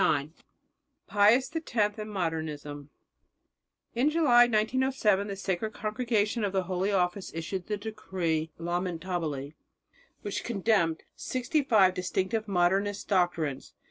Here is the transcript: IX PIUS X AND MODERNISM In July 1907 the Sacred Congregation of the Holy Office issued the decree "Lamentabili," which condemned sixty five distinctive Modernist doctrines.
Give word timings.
IX 0.01 0.31
PIUS 1.07 1.55
X 1.55 1.99
AND 1.99 2.09
MODERNISM 2.09 2.89
In 3.93 4.09
July 4.09 4.45
1907 4.47 5.27
the 5.27 5.35
Sacred 5.35 5.73
Congregation 5.73 6.43
of 6.43 6.51
the 6.53 6.63
Holy 6.63 6.91
Office 6.91 7.31
issued 7.35 7.67
the 7.67 7.77
decree 7.77 8.49
"Lamentabili," 8.59 9.53
which 10.23 10.43
condemned 10.43 11.03
sixty 11.15 11.61
five 11.61 11.93
distinctive 11.93 12.47
Modernist 12.47 13.09
doctrines. 13.09 13.75